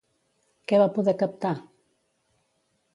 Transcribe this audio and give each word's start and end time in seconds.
Què 0.71 0.79
va 0.83 0.87
poder 0.97 1.15
captar? 1.21 1.55